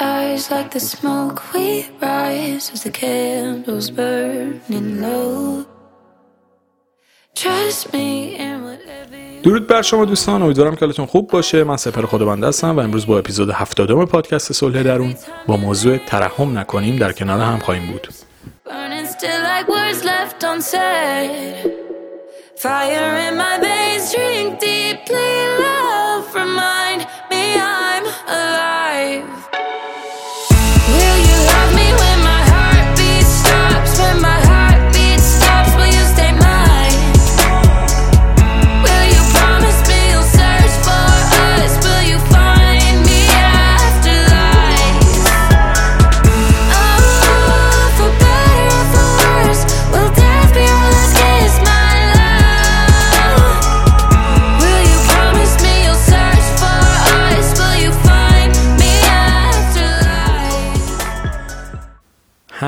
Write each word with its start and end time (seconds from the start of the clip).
eyes 0.00 0.50
like 0.50 0.70
the 0.70 0.80
smoke 0.80 1.38
we 1.54 1.66
rise 2.02 2.70
as 2.74 2.82
the 2.86 2.90
candles 2.90 3.90
burning 3.90 4.90
low. 5.02 5.64
Trust 7.34 7.92
me 7.92 8.36
in 8.38 8.56
whatever 8.64 9.42
درود 9.44 9.66
بر 9.66 9.82
شما 9.82 10.04
دوستان 10.04 10.42
امیدوارم 10.42 10.74
که 10.74 10.80
حالتون 10.80 11.06
خوب 11.06 11.30
باشه 11.30 11.64
من 11.64 11.76
سپر 11.76 12.06
خدابنده 12.06 12.46
هستم 12.46 12.76
و 12.76 12.80
امروز 12.80 13.06
با 13.06 13.18
اپیزود 13.18 13.50
هفتادم 13.50 14.04
پادکست 14.04 14.52
صلح 14.52 14.82
درون 14.82 15.14
با 15.46 15.56
موضوع 15.56 15.98
ترحم 15.98 16.58
نکنیم 16.58 16.96
در 16.96 17.12
کنار 17.12 17.40
هم 17.40 17.58
خواهیم 17.58 17.86
بود 17.92 18.08
burning 18.66 19.06
still 19.06 19.40
like 19.50 19.68
words 19.68 20.00
left 20.04 20.42
unsaid. 20.42 21.72
Fire 22.56 23.16
in 23.26 23.34
my 23.36 23.58
veins, 23.64 23.83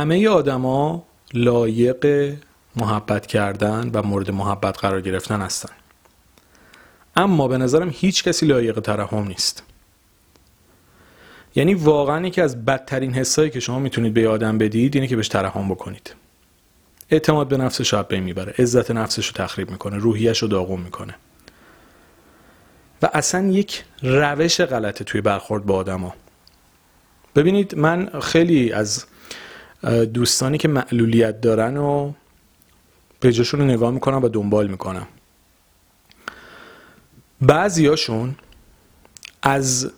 همه 0.06 0.28
آدما 0.28 1.04
لایق 1.34 2.34
محبت 2.76 3.26
کردن 3.26 3.90
و 3.92 4.02
مورد 4.02 4.30
محبت 4.30 4.78
قرار 4.78 5.00
گرفتن 5.00 5.40
هستن. 5.40 5.72
اما 7.16 7.48
به 7.48 7.58
نظرم 7.58 7.90
هیچ 7.92 8.24
کسی 8.24 8.46
لایق 8.46 8.80
ترحم 8.80 9.28
نیست. 9.28 9.62
یعنی 11.54 11.74
واقعا 11.74 12.26
یکی 12.26 12.40
از 12.40 12.64
بدترین 12.64 13.14
حسایی 13.14 13.50
که 13.50 13.60
شما 13.60 13.78
می‌تونید 13.78 14.14
به 14.14 14.28
آدم 14.28 14.58
بدید 14.58 14.94
اینه 14.94 15.06
که 15.06 15.16
بهش 15.16 15.28
ترحم 15.28 15.68
بکنید. 15.68 16.14
اعتماد 17.10 17.48
به 17.48 17.56
نفسش 17.56 17.92
رو 17.92 18.02
بین 18.02 18.22
می‌بره 18.22 18.54
عزت 18.58 18.90
نفسش 18.90 19.26
رو 19.26 19.32
تخریب 19.32 19.70
می‌کنه 19.70 19.96
روحیش 19.96 20.38
رو 20.38 20.48
داغون 20.48 20.80
می‌کنه. 20.80 21.14
و 23.02 23.10
اصلا 23.12 23.48
یک 23.48 23.84
روش 24.02 24.60
غلطه 24.60 25.04
توی 25.04 25.20
برخورد 25.20 25.66
با 25.66 25.76
آدما. 25.76 26.14
ببینید 27.36 27.74
من 27.74 28.20
خیلی 28.20 28.72
از 28.72 29.04
دوستانی 30.14 30.58
که 30.58 30.68
معلولیت 30.68 31.40
دارن 31.40 31.76
و 31.76 32.12
پیجاشون 33.20 33.60
رو 33.60 33.66
نگاه 33.66 33.90
می‌کنم 33.90 34.22
و 34.22 34.28
دنبال 34.28 34.66
می‌کنم. 34.66 35.06
بعضیاشون 37.40 38.34
از 39.42 39.92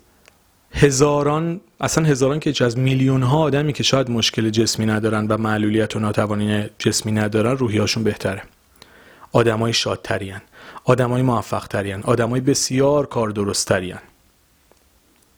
هزاران 0.73 1.61
اصلا 1.81 2.05
هزاران 2.05 2.41
که 2.41 2.65
از 2.65 2.79
میلیون 2.79 3.23
ها 3.23 3.39
آدمی 3.39 3.73
که 3.73 3.83
شاید 3.83 4.11
مشکل 4.11 4.51
جسمی 4.51 4.87
ندارن 4.87 5.27
و 5.27 5.37
معلولیت 5.37 5.97
و 5.97 5.99
ناتوانی 5.99 6.67
جسمی 6.79 7.13
ندارن 7.13 7.57
روحیاشون 7.57 8.05
بهتره. 8.05 8.43
آدمای 9.33 9.73
شادترین 9.73 10.41
آدمای 10.85 11.23
موفق 11.23 11.67
ترین 11.67 12.03
آدمای 12.03 12.41
بسیار 12.41 13.07
کار 13.07 13.31
درست 13.31 13.73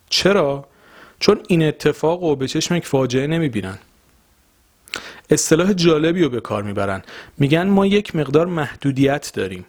چرا؟ 0.09 0.67
چون 1.21 1.41
این 1.49 1.63
اتفاق 1.63 2.23
رو 2.23 2.37
به 2.37 2.49
چشم 2.49 2.75
یک 2.75 2.87
فاجعه 2.87 3.27
نمی‌بینن. 3.27 3.79
اصطلاح 5.31 5.73
جالبی 5.73 6.23
رو 6.23 6.29
به 6.29 6.41
کار 6.41 6.63
می‌برن. 6.63 7.03
میگن 7.39 7.69
ما 7.69 7.87
یک 7.87 8.17
مقدار 8.17 8.47
محدودیت 8.47 9.31
داریم. 9.35 9.65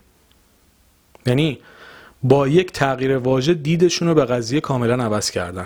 یعنی 1.25 1.57
با 2.23 2.47
یک 2.47 2.71
تغییر 2.71 3.17
واژه 3.17 3.53
دیدشون 3.53 4.07
رو 4.07 4.13
به 4.13 4.25
قضیه 4.25 4.61
کاملا 4.61 5.03
عوض 5.03 5.31
کردن. 5.31 5.65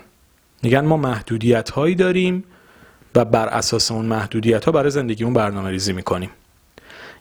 میگن 0.63 0.85
ما 0.85 0.97
محدودیت 0.97 1.69
هایی 1.69 1.95
داریم 1.95 2.43
و 3.15 3.25
بر 3.25 3.47
اساس 3.47 3.91
اون 3.91 4.05
محدودیت 4.05 4.65
ها 4.65 4.71
برای 4.71 4.91
زندگیمون 4.91 5.33
برنامه 5.33 5.69
ریزی 5.69 5.93
می‌کنیم. 5.93 6.29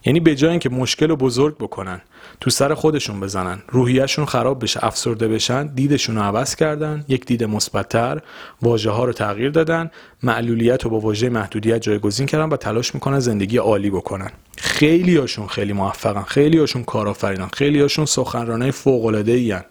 یعنی 0.05 0.19
به 0.19 0.35
جای 0.35 0.49
اینکه 0.49 0.69
مشکل 0.69 1.09
رو 1.09 1.15
بزرگ 1.15 1.57
بکنن 1.57 2.01
تو 2.41 2.49
سر 2.49 2.73
خودشون 2.73 3.19
بزنن. 3.19 3.61
روحیهشون 3.67 4.25
خراب 4.25 4.63
بشه 4.63 4.85
افسرده 4.85 5.27
بشن 5.27 5.67
دیدشون 5.67 6.15
رو 6.15 6.21
عوض 6.21 6.55
کردن 6.55 7.05
یک 7.07 7.25
دید 7.25 7.43
مثبتتر 7.43 8.21
واژه 8.61 8.89
ها 8.89 9.05
رو 9.05 9.13
تغییر 9.13 9.49
دادن 9.49 9.91
معلولیت 10.23 10.83
رو 10.83 10.89
با 10.89 10.99
واژه 10.99 11.29
محدودیت 11.29 11.81
جایگزین 11.81 12.27
کردن 12.27 12.49
و 12.49 12.57
تلاش 12.57 12.95
می‌کنن 12.95 13.19
زندگی 13.19 13.57
عالی 13.57 13.89
بکنن. 13.89 14.31
خیلی 14.57 15.17
هاشون 15.17 15.47
خیلی 15.47 15.73
موفقن 15.73 16.23
خیلی 16.23 16.57
هاشون 16.57 16.83
کارآفرینن 16.83 17.47
خیلی 17.47 17.81
هاشون 17.81 18.05
سخنرانای 18.05 18.71
فوق 18.71 19.05
العاده 19.05 19.65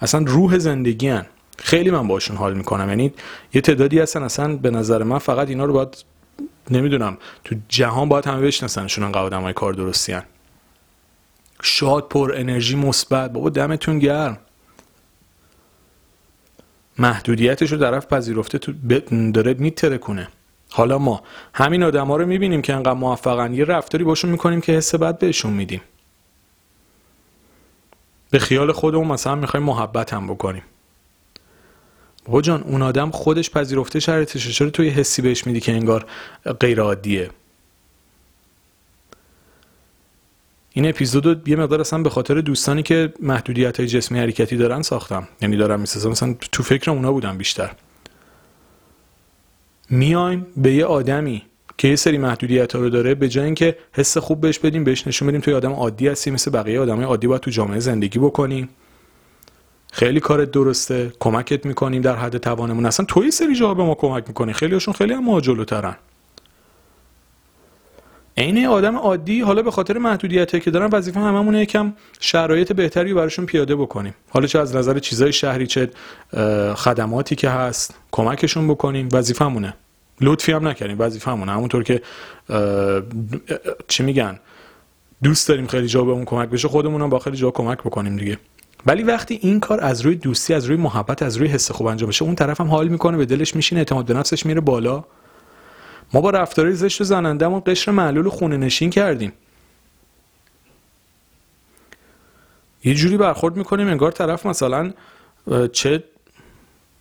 اصلا 0.00 0.24
روح 0.26 0.58
زندگی 0.58 1.08
هن. 1.08 1.26
خیلی 1.58 1.90
من 1.90 2.08
باشون 2.08 2.36
حال 2.36 2.54
می‌کنم. 2.54 2.88
یعنی 2.88 3.12
یه 3.54 3.60
تعدادی 3.60 3.98
هستن 3.98 4.22
اصلا 4.22 4.56
به 4.56 4.70
نظر 4.70 5.02
من 5.02 5.18
فقط 5.18 5.48
اینا 5.48 5.64
رو 5.64 5.72
باید 5.72 6.04
نمی‌دونم. 6.70 7.18
تو 7.44 7.56
جهان 7.68 8.08
باید 8.08 8.26
همه 8.26 8.40
بشناسنشون 8.40 9.04
انقدر 9.04 9.20
آدم 9.20 9.42
های 9.42 9.52
کار 9.52 9.72
درستی 9.72 10.12
هن. 10.12 10.24
شاد 11.62 12.08
پر 12.08 12.32
انرژی 12.36 12.76
مثبت. 12.76 13.32
بابا 13.32 13.50
دمتون 13.50 13.98
گرم. 13.98 14.38
محدودیتش 16.98 17.72
رو 17.72 17.78
طرف 17.78 18.06
پذیرفته 18.06 18.58
تو 18.58 18.72
داره 19.32 19.54
میترکونه. 19.54 20.28
حالا 20.70 20.98
ما 20.98 21.22
همین 21.54 21.82
آدم 21.82 22.06
ها 22.06 22.16
رو 22.16 22.26
می‌بینیم 22.26 22.62
که 22.62 22.74
انقدر 22.74 22.92
موفقن. 22.92 23.54
یه 23.54 23.64
رفتاری 23.64 24.04
باشون 24.04 24.30
می‌کنیم 24.30 24.60
که 24.60 24.72
حس 24.72 24.94
بد 24.94 25.18
بهشون 25.18 25.52
میدیم. 25.52 25.80
به 28.30 28.38
خیال 28.38 28.72
خودمون 28.72 29.06
مثلا 29.06 29.34
می‌خوایم 29.34 29.66
محبت 29.66 30.12
هم 30.12 30.26
بکنیم. 30.26 30.62
بابا 32.24 32.40
جان 32.40 32.62
اون 32.62 32.82
آدم 32.82 33.10
خودش 33.10 33.50
پذیرفته 33.50 34.00
شرایطش 34.00 34.58
چرا 34.58 34.70
تو 34.70 34.84
یه 34.84 34.92
حسی 34.92 35.22
بهش 35.22 35.46
میدی 35.46 35.60
که 35.60 35.72
انگار 35.72 36.06
غیر 36.60 36.80
عادیه 36.80 37.30
این 40.72 40.88
اپیزود 40.88 41.48
یه 41.48 41.56
مقدار 41.56 41.80
اصلا 41.80 42.02
به 42.02 42.10
خاطر 42.10 42.40
دوستانی 42.40 42.82
که 42.82 43.12
محدودیت 43.20 43.80
های 43.80 43.88
جسمی 43.88 44.18
حرکتی 44.18 44.56
دارن 44.56 44.82
ساختم. 44.82 45.28
یعنی 45.42 45.56
دارم 45.56 45.80
می‌سازم. 45.80 46.10
مثلا 46.10 46.34
تو 46.52 46.62
فکر 46.62 46.90
اونا 46.90 47.12
بودم 47.12 47.38
بیشتر. 47.38 47.70
میایم 49.90 50.46
به 50.56 50.74
یه 50.74 50.84
آدمی 50.84 51.42
که 51.78 51.88
یه 51.88 51.96
سری 51.96 52.18
محدودیت 52.18 52.76
ها 52.76 52.82
رو 52.82 52.90
داره 52.90 53.14
به 53.14 53.28
جای 53.28 53.44
اینکه 53.44 53.78
حس 53.92 54.18
خوب 54.18 54.40
بهش 54.40 54.58
بدیم 54.58 54.84
بهش 54.84 55.06
نشون 55.06 55.28
بدیم 55.28 55.40
توی 55.40 55.54
آدم 55.54 55.72
عادی 55.72 56.08
هستی 56.08 56.30
مثل 56.30 56.50
بقیه 56.50 56.80
آدمای 56.80 57.04
عادی 57.04 57.26
باید 57.26 57.40
تو 57.40 57.50
جامعه 57.50 57.80
زندگی 57.80 58.18
بکنیم. 58.18 58.68
خیلی 59.92 60.20
کارت 60.20 60.50
درسته 60.50 61.12
کمکت 61.20 61.66
می‌کنیم 61.66 62.02
در 62.02 62.16
حد 62.16 62.38
توانمون. 62.38 62.86
اصلا 62.86 63.06
تو 63.06 63.24
یه 63.24 63.30
سری 63.30 63.54
جاها 63.54 63.74
به 63.74 63.82
ما 63.82 63.94
کمک 63.94 64.24
می‌کنی. 64.28 64.52
خیلی 64.52 64.72
هاشون 64.72 64.94
خیلی 64.94 65.12
هم 65.12 65.24
ما 65.24 65.40
جلوترن 65.40 65.96
عین 68.36 68.66
آدم 68.66 68.96
عادی 68.96 69.40
حالا 69.40 69.62
به 69.62 69.70
خاطر 69.70 69.98
محدودیتی 69.98 70.60
که 70.60 70.70
دارن 70.70 70.88
وظیفه 70.92 71.20
هممونه 71.20 71.60
یکم 71.60 71.92
شرایط 72.20 72.72
بهتری 72.72 73.14
براشون 73.14 73.46
پیاده 73.46 73.76
بکنیم. 73.76 74.14
حالا 74.30 74.46
چه 74.46 74.58
از 74.58 74.76
نظر 74.76 74.98
چیزای 74.98 75.32
شهری 75.32 75.66
چه 75.66 75.90
خدماتی 76.74 77.36
که 77.36 77.50
هست 77.50 77.94
کمکشون 78.10 78.68
بکنیم 78.68 79.08
وظیفمونه 79.12 79.74
لطفی 80.20 80.52
هم 80.52 80.68
نکنیم 80.68 80.96
وظیفمونه 81.00 81.52
همونطور 81.52 81.82
که 81.82 82.02
چی 83.88 84.02
میگن 84.02 84.38
دوست 85.22 85.48
داریم 85.48 85.66
خیلی 85.66 85.86
جا 85.86 86.04
بهمون 86.04 86.24
کمک 86.24 86.48
بشه 86.48 86.68
خودمون 86.68 87.02
هم 87.02 87.10
با 87.10 87.18
خیلی 87.18 87.36
جا 87.36 87.50
کمک 87.50 87.78
بکنیم 87.78 88.16
دیگه. 88.16 88.38
ولی 88.86 89.02
وقتی 89.02 89.38
این 89.42 89.60
کار 89.60 89.80
از 89.80 90.00
روی 90.00 90.16
دوستی 90.16 90.54
از 90.54 90.64
روی 90.64 90.76
محبت 90.76 91.22
از 91.22 91.36
روی 91.36 91.48
حس 91.48 91.70
خوب 91.70 91.86
انجام 91.86 92.08
بشه 92.08 92.24
اون 92.24 92.34
طرف 92.34 92.60
هم 92.60 92.68
حال 92.68 92.88
می‌کنه 92.88 93.16
به 93.16 93.26
دلش 93.26 93.56
میشینه 93.56 93.78
اعتماد 93.78 94.06
به 94.06 94.14
نفسش 94.14 94.46
میره 94.46 94.60
بالا. 94.60 95.04
ما 96.12 96.20
با 96.20 96.30
رفتارهای 96.30 96.76
زشت 96.76 97.00
و 97.00 97.04
زنندهمون 97.04 97.62
قشر 97.66 97.92
معلول 97.92 98.28
خونه 98.28 98.56
نشین 98.56 98.90
کردیم. 98.90 99.32
یه 102.84 102.94
جوری 102.94 103.16
برخورد 103.16 103.56
می‌کنیم 103.56 103.88
انگار 103.88 104.12
طرف 104.12 104.46
مثلا 104.46 104.92
چه 105.72 106.04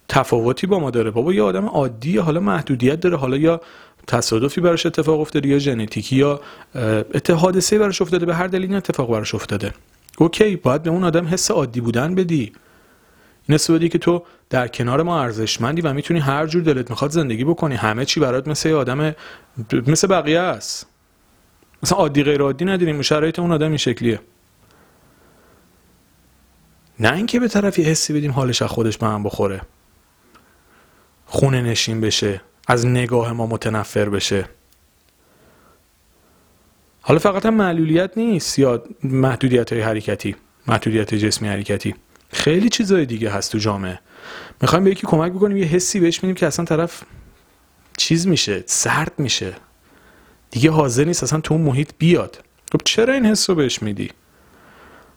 تفاوتی 0.07 0.67
با 0.67 0.79
ما 0.79 0.91
داره. 0.91 1.11
بابا 1.11 1.33
یه 1.33 1.43
آدم 1.43 1.65
عادی 1.65 2.17
حالا 2.17 2.39
محدودیت 2.39 2.99
داره. 2.99 3.17
حالا 3.17 3.37
یا 3.37 3.61
تصادفی 4.07 4.61
براش 4.61 4.85
اتفاق 4.85 5.19
افتاده 5.19 5.49
یا 5.49 5.59
ژنتیکی 5.59 6.15
یا 6.15 6.41
اه، 6.75 7.03
حادثه 7.35 7.79
براش 7.79 8.01
افتاده. 8.01 8.25
به 8.25 8.35
هر 8.35 8.47
دلیل 8.47 8.63
این 8.63 8.75
اتفاق 8.75 9.11
براش 9.11 9.35
افتاده. 9.35 9.73
اوکی 10.19 10.55
باید 10.55 10.83
به 10.83 10.89
اون 10.89 11.03
آدم 11.03 11.27
حس 11.27 11.51
عادی 11.51 11.81
بودن 11.81 12.15
بدی. 12.15 12.53
این 13.47 13.55
حس 13.55 13.71
بدی 13.71 13.89
که 13.89 13.97
تو 13.97 14.23
در 14.49 14.67
کنار 14.67 15.03
ما 15.03 15.21
ارزشمندی 15.21 15.81
و 15.81 15.93
می‌تونی 15.93 16.19
هر 16.19 16.47
جور 16.47 16.63
دلت 16.63 16.89
می‌خواد 16.89 17.11
زندگی 17.11 17.43
بکنی. 17.43 17.75
همه 17.75 18.05
چی 18.05 18.19
برات 18.19 18.47
مثل 18.47 18.71
آدم 18.71 19.15
مثل 19.87 20.07
بقیه 20.07 20.39
است. 20.39 20.87
مثلا 21.83 21.97
عادی 21.97 22.23
غیر 22.23 22.41
عادی 22.41 22.65
نداریم 22.65 23.01
شرایط 23.01 23.39
اون 23.39 23.51
آدم 23.51 23.67
این 23.67 23.77
شکلیه. 23.77 24.19
نه 26.99 27.13
اینکه 27.13 27.39
به 27.39 27.47
طرف 27.47 27.79
یه 27.79 27.85
حسی 27.85 28.13
بدیم 28.13 28.31
حالش 28.31 28.61
از 28.61 28.69
خودش 28.69 28.97
به 28.97 29.07
هم 29.07 29.23
بخوره. 29.23 29.61
خونه 31.25 31.61
نشین 31.61 32.01
بشه. 32.01 32.41
از 32.67 32.85
نگاه 32.85 33.33
ما 33.33 33.47
متنفر 33.47 34.09
بشه. 34.09 34.49
حالا 37.01 37.19
فقط 37.19 37.45
هم 37.45 37.53
معلولیت 37.53 38.11
نیست 38.15 38.59
یا 38.59 38.83
محدودیت 39.03 39.73
های 39.73 39.81
حرکتی 39.81 40.35
محدودیت 40.67 41.15
جسمی 41.15 41.47
حرکتی. 41.47 41.95
خیلی 42.29 42.69
چیزهای 42.69 43.05
دیگه 43.05 43.29
هست 43.29 43.51
تو 43.51 43.57
جامعه. 43.57 43.99
می‌خوایم 44.61 44.83
به 44.83 44.91
یکی 44.91 45.07
کمک 45.07 45.31
بکنیم 45.31 45.57
یه 45.57 45.65
حسی 45.65 45.99
بهش 45.99 46.23
میدیم 46.23 46.35
که 46.35 46.47
اصلا 46.47 46.65
طرف 46.65 47.03
چیز 47.97 48.27
میشه 48.27 48.63
سرد 48.65 49.11
میشه. 49.17 49.53
دیگه 50.51 50.71
حاضر 50.71 51.03
نیست 51.03 51.23
اصلا 51.23 51.41
تو 51.41 51.53
اون 51.53 51.63
محیط 51.63 51.89
بیاد. 51.97 52.43
خب 52.71 52.81
چرا 52.85 53.13
این 53.13 53.25
حس 53.25 53.49
رو 53.49 53.55
بهش 53.55 53.81
میدی؟ 53.81 54.09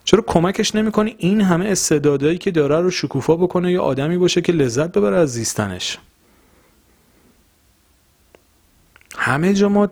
چرا 0.03 0.23
کمکش 0.27 0.75
نمی‌کنی 0.75 1.15
این 1.17 1.41
همه 1.41 1.65
استعدادایی 1.65 2.37
که 2.37 2.51
داره 2.51 2.79
رو 2.79 2.91
شکوفا 2.91 3.35
بکنه 3.35 3.71
یا 3.71 3.81
آدمی 3.81 4.17
باشه 4.17 4.41
که 4.41 4.51
لذت 4.51 4.91
ببره 4.91 5.17
از 5.17 5.33
زیستنش؟ 5.33 5.97
همه 9.17 9.53
جا 9.53 9.69
ما 9.69 9.89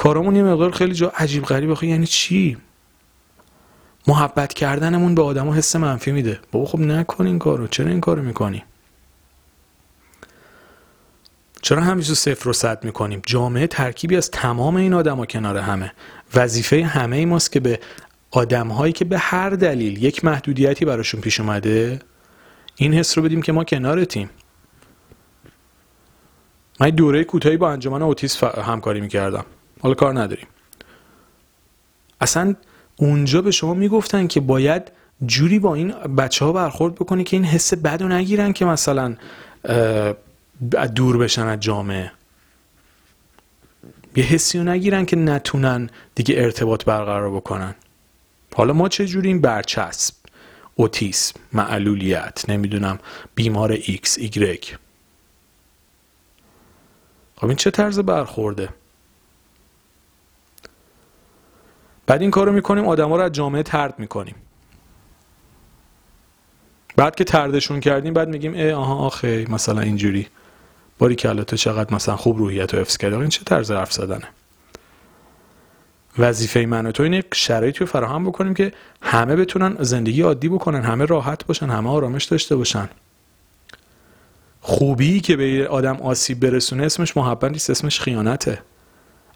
کارمون 0.00 0.36
یه 0.36 0.42
مقدار 0.42 0.70
خیلی 0.70 0.94
جا 0.94 1.12
عجیب 1.16 1.44
غریب 1.44 1.70
آخه 1.70 1.86
یعنی 1.86 2.06
چی؟ 2.06 2.56
محبت 4.06 4.54
کردنمون 4.54 5.14
به 5.14 5.22
آدما 5.22 5.54
حس 5.54 5.76
منفی 5.76 6.12
میده. 6.12 6.40
بابا 6.52 6.66
خب 6.66 6.78
نکن 6.78 7.26
این 7.26 7.38
کارو. 7.38 7.66
چرا 7.66 7.88
این 7.88 8.00
کارو 8.00 8.22
می‌کنی؟ 8.22 8.64
چرا 11.62 11.80
همیشه 11.82 12.14
صفر 12.14 12.44
رو 12.44 12.52
صد 12.52 12.84
می‌کنیم؟ 12.84 13.22
جامعه 13.26 13.66
ترکیبی 13.66 14.16
از 14.16 14.30
تمام 14.30 14.76
این 14.76 14.94
آدما 14.94 15.26
کنار 15.26 15.56
همه. 15.56 15.92
وظیفه 16.34 16.84
همه 16.84 17.16
ای 17.16 17.24
ماست 17.24 17.52
که 17.52 17.60
به 17.60 17.80
آدم 18.30 18.68
هایی 18.68 18.92
که 18.92 19.04
به 19.04 19.18
هر 19.18 19.50
دلیل 19.50 20.04
یک 20.04 20.24
محدودیتی 20.24 20.84
براشون 20.84 21.20
پیش 21.20 21.40
اومده 21.40 22.00
این 22.76 22.94
حس 22.94 23.18
رو 23.18 23.24
بدیم 23.24 23.42
که 23.42 23.52
ما 23.52 23.64
کنارتیم. 23.64 24.30
من 26.80 26.90
دوره 26.90 27.24
کوتاهی 27.24 27.56
با 27.56 27.70
انجمن 27.70 28.02
اوتیس 28.02 28.44
همکاری 28.44 29.00
می‌کردم. 29.00 29.44
حالا 29.80 29.94
کار 29.94 30.20
نداریم. 30.20 30.46
اصلا 32.20 32.54
اونجا 32.96 33.42
به 33.42 33.50
شما 33.50 33.74
می‌گفتن 33.74 34.26
که 34.26 34.40
باید 34.40 34.92
جوری 35.26 35.58
با 35.58 35.74
این 35.74 35.90
بچه 35.92 36.44
ها 36.44 36.52
برخورد 36.52 36.94
بکنی 36.94 37.24
که 37.24 37.36
این 37.36 37.44
حس 37.44 37.74
بد 37.74 38.02
رو 38.02 38.08
نگیرن 38.08 38.52
که 38.52 38.64
مثلا 38.64 39.16
دور 40.94 41.18
بشن 41.18 41.46
از 41.46 41.60
جامعه. 41.60 42.12
یه 44.16 44.24
حسی 44.24 44.58
رو 44.58 44.64
نگیرن 44.64 45.04
که 45.04 45.16
نتونن 45.16 45.90
دیگه 46.14 46.34
ارتباط 46.38 46.84
برقرار 46.84 47.30
بکنن. 47.30 47.74
حالا 48.54 48.72
ما 48.72 48.88
چه 48.88 49.06
جوری 49.06 49.28
این 49.28 49.40
برچسب 49.40 50.14
اوتیسم 50.74 51.40
معلولیت 51.52 52.44
نمی‌دونم 52.48 52.98
بیمار 53.34 53.72
ایکس 53.72 54.18
ایگرگ. 54.18 54.76
خب 57.36 57.46
این 57.46 57.56
چه 57.56 57.70
طرز 57.70 57.98
برخورده؟ 57.98 58.68
بعد 62.10 62.22
این 62.22 62.30
کارو 62.30 62.52
می‌کنیم 62.52 62.88
آدما 62.88 63.16
رو 63.16 63.22
از 63.22 63.32
جامعه 63.32 63.62
طرد 63.62 63.98
می‌کنیم. 63.98 64.34
بعد 66.96 67.14
که 67.14 67.24
تردشون 67.24 67.80
کردیم 67.80 68.14
بعد 68.14 68.28
میگیم 68.28 68.54
ای 68.54 68.72
آها 68.72 68.94
آخه 68.94 69.46
مثلا 69.48 69.80
اینجوری. 69.80 70.26
باری 70.98 71.14
که 71.14 71.34
تو 71.34 71.56
چقدر 71.56 71.94
مثلا 71.94 72.16
خوب 72.16 72.38
روحیت 72.38 72.74
رو 72.74 72.80
حفظ 72.80 73.04
این 73.04 73.28
چه 73.28 73.44
طرز 73.44 73.70
حرف 73.70 73.92
زدنه؟ 73.92 74.28
وظیفه 76.18 76.66
من 76.66 76.86
و 76.86 76.92
تو 76.92 77.02
اینه 77.02 77.24
شرایطی 77.34 77.78
رو 77.78 77.86
فراهم 77.86 78.24
بکنیم 78.24 78.54
که 78.54 78.72
همه 79.02 79.36
بتونن 79.36 79.76
زندگی 79.80 80.22
عادی 80.22 80.48
بکنن 80.48 80.82
همه 80.82 81.04
راحت 81.04 81.46
باشن 81.46 81.70
همه 81.70 81.90
آرامش 81.90 82.24
داشته 82.24 82.56
باشن. 82.56 82.88
خوبی 84.60 85.20
که 85.20 85.36
به 85.36 85.68
آدم 85.68 85.96
آسیب 85.96 86.40
برسونه 86.40 86.84
اسمش 86.84 87.16
محبت 87.16 87.50
نیست 87.50 87.70
اسمش 87.70 88.00
خیانته. 88.00 88.62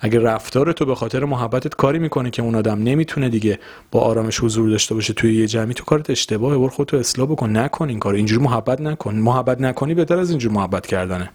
اگه 0.05 0.19
رفتار 0.21 0.73
تو 0.73 0.85
به 0.85 0.95
خاطر 0.95 1.25
محبتت 1.25 1.75
کاری 1.75 1.99
می‌کنه 1.99 2.31
که 2.31 2.43
اون 2.43 2.55
آدم 2.55 2.83
نمی‌تونه 2.83 3.29
دیگه 3.29 3.59
با 3.91 4.01
آرامش 4.01 4.41
حضور 4.41 4.71
داشته 4.71 4.95
باشه 4.95 5.13
توی 5.13 5.37
یه 5.37 5.47
جمعی 5.47 5.75
تو 5.75 5.85
کارت 5.85 6.11
اشتباهه 6.11 6.59
بر 6.59 6.69
خودتو 6.69 6.97
اصلاح 6.97 7.29
بکن. 7.29 7.57
نکن 7.57 7.89
این 7.89 7.99
کار 7.99 8.15
اینجوری 8.15 8.43
محبت 8.43 8.81
نکن. 8.81 9.15
محبت 9.15 9.61
نکنی 9.61 9.95
بهتر 9.95 10.19
از 10.19 10.31
اینجوری 10.31 10.55
محبت 10.55 10.87
کردنه. 10.87 11.31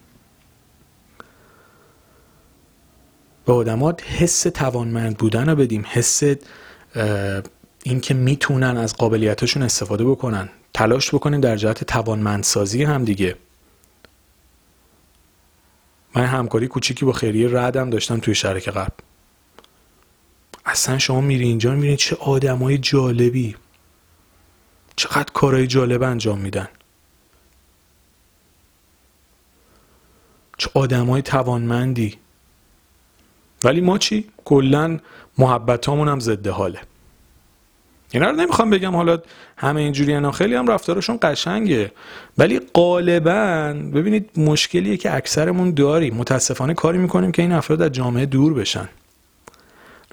به 3.45 3.53
آدمات 3.53 4.03
حس 4.03 4.41
توانمند 4.41 5.17
بودن 5.17 5.49
رو 5.49 5.55
بدیم. 5.55 5.85
حس 5.89 6.23
این 7.83 7.99
که 8.01 8.13
می‌تونن 8.13 8.77
از 8.77 8.95
قابلیتشون 8.97 9.63
استفاده 9.63 10.03
بکنن. 10.03 10.49
تلاش 10.73 11.15
بکنیم 11.15 11.41
در 11.41 11.55
جهت 11.55 11.83
توانمندسازی 11.83 12.83
هم 12.83 13.05
دیگه. 13.05 13.35
من 16.15 16.25
همکاری 16.25 16.67
کوچیکی 16.67 17.05
با 17.05 17.11
خیریه 17.11 17.49
ردم 17.51 17.89
داشتم 17.89 18.19
توی 18.19 18.35
شرک 18.35 18.69
قبل 18.69 18.93
اصلا 20.65 20.97
شما 20.97 21.21
میری 21.21 21.45
اینجا 21.45 21.75
می‌بینید 21.75 21.99
چه 21.99 22.15
آدمای 22.15 22.77
جالبی. 22.77 23.55
چقدر 24.95 25.31
کارهای 25.33 25.67
جالب 25.67 26.03
انجام 26.03 26.39
میدن. 26.39 26.67
چه 30.57 30.69
آدمای 30.73 31.21
توانمندی. 31.21 32.17
ولی 33.63 33.81
ما 33.81 33.97
چی؟ 33.97 34.29
کلا 34.45 34.99
محبت 35.37 35.89
هم 35.89 36.19
ضد 36.19 36.47
حاله. 36.47 36.79
اینا 38.11 38.29
رو 38.29 38.35
نمی‌خوام 38.35 38.69
بگم 38.69 38.95
حالا 38.95 39.21
همه 39.57 39.81
اینجوری 39.81 40.13
اینا 40.13 40.31
خیلی 40.31 40.55
هم 40.55 40.67
رفتارشون 40.67 41.19
قشنگه. 41.21 41.91
ولی 42.37 42.59
غالبا 42.73 43.73
ببینید 43.93 44.29
مشکلیه 44.37 44.97
که 44.97 45.15
اکثرمون 45.15 45.73
داریم. 45.73 46.15
متاسفانه 46.15 46.73
کاری 46.73 46.97
می‌کنیم 46.97 47.31
که 47.31 47.41
این 47.41 47.51
افراد 47.51 47.81
از 47.81 47.91
جامعه 47.91 48.25
دور 48.25 48.53
بشن. 48.53 48.89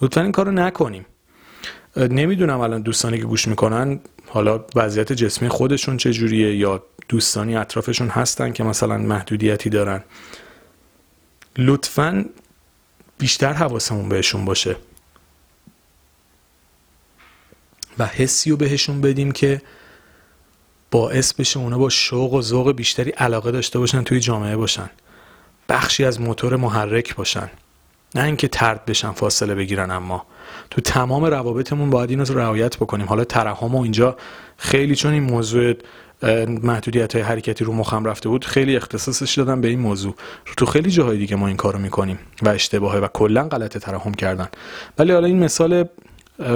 لطفا 0.03 0.23
این 0.23 0.33
کارو 0.33 0.51
نکنیم. 0.53 1.07
نمی‌دونم 1.97 2.61
الان 2.61 2.83
دوستانی 2.83 3.19
که 3.19 3.25
گوش 3.25 3.49
می‌کنن 3.49 4.01
حالا 4.27 4.65
وضعیت 4.75 5.13
جسمی 5.13 5.49
خودشون 5.49 5.97
چجوریه 5.97 6.57
یا 6.57 6.83
دوستانی 7.09 7.57
اطرافشون 7.57 8.09
هستن 8.09 8.53
که 8.53 8.65
مثلا 8.65 8.99
محدودیتی 8.99 9.71
دارن. 9.71 10.03
لطفا 11.59 12.25
بیشتر 13.19 13.53
حواسمون 13.53 14.09
بهشون 14.09 14.45
باشه. 14.45 14.77
و 17.99 18.07
حسی 18.07 18.51
رو 18.51 18.57
بهشون 18.57 19.01
بدیم 19.01 19.33
که 19.33 19.63
باعث 20.91 21.35
بشه 21.35 21.59
اونا 21.59 21.79
با 21.79 21.89
شوق 21.89 22.33
و 22.33 22.43
ذوق 22.43 22.73
بیشتری 22.73 23.11
علاقه 23.11 23.51
داشته 23.51 23.79
باشن 23.79 24.03
توی 24.03 24.21
جامعه 24.21 24.57
باشن. 24.57 24.91
بخشی 25.69 26.05
از 26.05 26.21
موتور 26.21 26.57
محرک 26.57 27.15
باشن. 27.15 27.51
نه 28.15 28.25
اینکه 28.25 28.49
ترد 28.49 28.85
بشن 28.85 29.13
فاصله 29.13 29.55
بگیرن 29.55 29.91
اما 29.91 30.27
تو 30.71 30.81
تمام 30.81 31.25
روابطمون 31.25 31.91
باید 31.91 32.11
این 32.11 32.21
رو 32.21 32.39
رعایت 32.39 32.77
بکنیم. 32.77 33.07
حالا 33.07 33.25
ترحم 33.25 33.75
و 33.75 33.83
اینجا 33.83 34.17
خیلی 34.57 34.97
چون 34.97 35.13
این 35.13 35.23
موضوع 35.23 35.75
محدودیت 36.63 37.15
های 37.15 37.23
حرکتی 37.23 37.65
رو 37.65 37.73
مخم 37.73 38.05
رفته 38.05 38.29
بود 38.29 38.45
خیلی 38.45 38.77
اختصاصش 38.77 39.39
دادم 39.39 39.61
به 39.61 39.69
این 39.69 39.81
موضوع. 39.81 40.15
تو 40.57 40.67
خیلی 40.67 40.91
جاهای 40.91 41.19
دیگه 41.19 41.37
ما 41.37 41.47
این 41.47 41.57
کارو 41.57 41.79
می‌کنیم 41.79 42.19
و 42.43 42.49
اشتباهه 42.49 42.99
و 42.99 43.09
کلا 43.09 43.49
غلط 43.49 43.79
ترحم 43.79 44.15
کردن. 44.15 44.49
ولی 44.99 45.13
حالا 45.13 45.27
این 45.27 45.39
مثال 45.39 45.85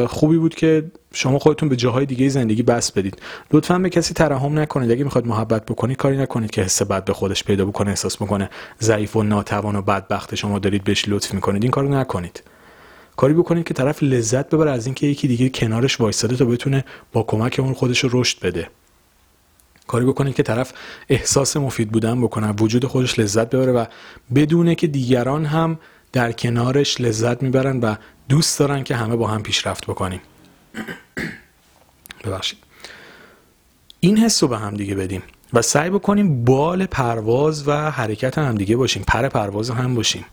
خوبی 0.08 0.38
بود 0.38 0.54
که 0.54 0.84
شما 1.12 1.38
خودتون 1.38 1.68
به 1.68 1.76
جاهای 1.76 2.06
دیگه 2.06 2.28
زندگی 2.28 2.62
بس 2.62 2.92
بدید. 2.92 3.22
لطفا 3.52 3.78
به 3.78 3.90
کسی 3.90 4.14
ترحم 4.14 4.58
نکنید. 4.58 4.90
اگه 4.90 5.04
می‌خواد 5.04 5.26
محبت 5.26 5.66
بکنید 5.66 5.96
کاری 5.96 6.16
نکنید 6.16 6.50
که 6.50 6.62
حس 6.62 6.82
بد 6.82 7.04
به 7.04 7.12
خودش 7.12 7.44
پیدا 7.44 7.64
بکنه 7.64 7.90
احساس 7.90 8.16
بکنه 8.16 8.50
ضعیف 8.80 9.16
و 9.16 9.22
ناتوان 9.22 9.76
و 9.76 9.82
بدبخت 9.82 10.34
شما 10.34 10.58
دارید 10.58 10.84
بهش 10.84 11.04
لطف 11.08 11.34
می‌کنید. 11.34 11.62
این 11.62 11.70
کارو 11.70 11.88
نکنید. 11.88 12.42
کاری 13.16 13.34
بکنید 13.34 13.64
که 13.64 13.74
طرف 13.74 14.02
لذت 14.02 14.50
ببره 14.50 14.70
از 14.70 14.86
اینکه 14.86 15.06
یکی 15.06 15.28
دیگه 15.28 15.48
کنارش 15.48 16.00
وایساده 16.00 16.36
تا 16.36 16.44
بتونه 16.44 16.84
با 17.12 17.22
کمک 17.22 17.60
اون 17.62 17.74
خودش 17.74 18.04
رو 18.04 18.20
رشد 18.20 18.40
بده. 18.40 18.68
کاری 19.86 20.06
بکنید 20.06 20.34
که 20.34 20.42
طرف 20.42 20.72
احساس 21.08 21.56
مفید 21.56 21.90
بودن 21.90 22.20
بکنه 22.22 22.52
وجود 22.52 22.84
خودش 22.84 23.18
لذت 23.18 23.50
ببره 23.50 23.72
و 23.72 23.84
بدونه 24.34 24.74
که 24.74 24.86
دیگران 24.86 25.44
هم 25.44 25.78
در 26.12 26.32
کنارش 26.32 27.00
لذت 27.00 27.42
می‌برن 27.42 27.80
و 27.80 27.94
دوست 28.28 28.58
دارن 28.58 28.84
که 28.84 28.96
همه 28.96 29.16
با 29.16 29.26
هم 29.26 29.42
پیشرفت 29.42 29.86
بکنیم. 29.86 30.20
ببخشید. 32.24 32.58
این 34.00 34.18
حس 34.18 34.42
رو 34.42 34.48
به 34.48 34.58
هم 34.58 34.74
دیگه 34.74 34.94
بدیم 34.94 35.22
و 35.52 35.62
سعی 35.62 35.90
بکنیم 35.90 36.44
بال 36.44 36.86
پرواز 36.86 37.68
و 37.68 37.90
حرکت 37.90 38.38
هم 38.38 38.54
دیگه 38.54 38.76
باشیم. 38.76 39.04
پر 39.06 39.28
پرواز 39.28 39.70
هم 39.70 39.94
باشیم. 39.94 40.24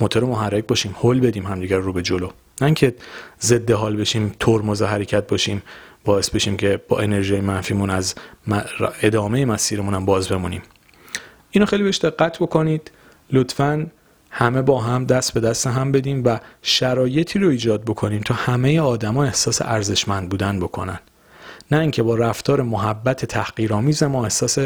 موتور 0.00 0.24
محرک 0.24 0.66
باشیم. 0.66 0.96
هول 1.02 1.20
بدیم 1.20 1.46
همدیگه 1.46 1.76
رو 1.76 1.92
به 1.92 2.02
جلو. 2.02 2.26
نه 2.60 2.66
اینکه 2.66 2.94
ضد 3.40 3.70
حال 3.70 3.96
بشیم 3.96 4.32
ترمز 4.40 4.82
حرکت 4.82 5.26
باشیم 5.26 5.62
باعث 6.04 6.30
بشیم 6.30 6.56
که 6.56 6.80
با 6.88 6.98
انرژی 6.98 7.40
منفیمون 7.40 7.90
از 7.90 8.14
ادامه 9.02 9.44
مسیرمون 9.44 9.94
هم 9.94 10.04
باز 10.04 10.28
بمونیم. 10.28 10.62
اینو 11.50 11.66
خیلی 11.66 11.82
بهش 11.82 11.98
دقت 11.98 12.38
بکنید. 12.38 12.90
لطفا 13.32 13.86
همه 14.38 14.62
با 14.62 14.80
هم 14.80 15.04
دست 15.04 15.34
به 15.34 15.40
دست 15.40 15.66
هم 15.66 15.92
بدیم 15.92 16.22
و 16.24 16.38
شرایطی 16.62 17.38
رو 17.38 17.48
ایجاد 17.48 17.82
بکنیم 17.84 18.20
تا 18.20 18.34
همه 18.34 18.80
آدما 18.80 19.24
احساس 19.24 19.62
ارزشمند 19.62 20.28
بودن 20.28 20.60
بکنن. 20.60 20.98
نه 21.70 21.78
اینکه 21.78 22.02
با 22.02 22.14
رفتار 22.14 22.62
محبت 22.62 23.24
تحقیرآمیز 23.24 24.02
ما 24.02 24.24
احساس 24.24 24.58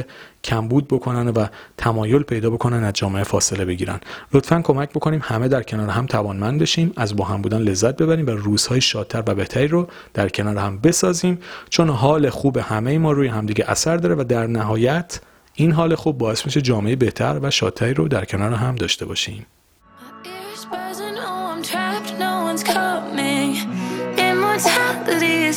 کمبود 0.45 0.89
بکنن 0.89 1.29
و 1.29 1.47
تمایل 1.77 2.23
پیدا 2.23 2.51
بکنن 2.51 2.85
از 2.85 2.93
جامعه 2.93 3.23
فاصله 3.23 3.65
بگیرن. 3.65 4.01
لطفا 4.33 4.61
کمک 4.63 4.91
بکنیم 4.91 5.21
همه 5.25 5.49
در 5.49 5.63
کنار 5.63 5.89
هم 5.89 6.07
توانمند 6.07 6.61
بشیم 6.61 6.93
از 6.97 7.17
با 7.17 7.25
هم 7.25 7.43
بودن 7.43 7.59
لذت 7.59 7.97
ببریم 7.97 8.27
و 8.27 8.31
روزهای 8.31 8.81
شادتر 8.81 9.23
و 9.27 9.35
بهتری 9.35 9.69
رو 9.69 9.89
در 10.15 10.29
کنار 10.29 10.57
هم 10.57 10.79
بسازیم 10.79 11.39
چون 11.69 11.89
حال 11.91 12.31
خوب 12.31 12.57
همه 12.57 12.99
ما 12.99 13.13
روی 13.13 13.29
همدیگه 13.29 13.71
اثر 13.71 13.97
داره 13.97 14.15
و 14.15 14.25
در 14.25 14.47
نهایت 14.47 15.21
این 15.55 15.73
حال 15.73 15.95
خوب 15.95 16.19
باعث 16.19 16.47
میشه 16.47 16.61
جامعه 16.61 16.97
بهتر 16.97 17.39
و 17.43 17.51
شادتری 17.51 17.95
رو 17.95 18.09
در 18.09 18.25
کنار 18.25 18.53
هم 18.53 18.75
داشته 18.75 19.07
باشیم. 19.07 19.47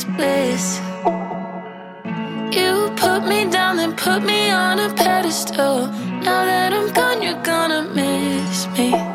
Is 0.04 0.16
bliss. 0.16 0.80
You 2.54 2.90
put 2.96 3.26
me 3.26 3.50
down, 3.50 3.76
then 3.76 3.94
put 3.96 4.22
me 4.24 4.50
on 4.50 4.78
a 4.78 4.92
pedestal. 4.94 5.86
Now 6.22 6.44
that 6.44 6.72
I'm 6.72 6.92
gone, 6.92 7.22
you're 7.22 7.42
gonna 7.42 7.82
miss 7.94 8.66
me. 8.78 9.13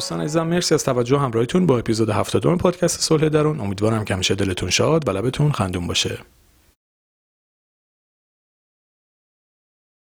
دوستان 0.00 0.20
عزیزم 0.20 0.46
مرسی 0.46 0.74
از 0.74 0.84
توجه 0.84 1.18
همراهیتون 1.18 1.66
با 1.66 1.78
اپیزود 1.78 2.10
72 2.10 2.56
پادکست 2.56 3.00
صلح 3.00 3.28
درون. 3.28 3.60
امیدوارم 3.60 4.04
که 4.04 4.14
همیشه 4.14 4.34
دلتون 4.34 4.70
شاد 4.70 5.08
و 5.08 5.10
لبتون 5.10 5.52
خندون 5.52 5.86
باشه. 5.86 6.18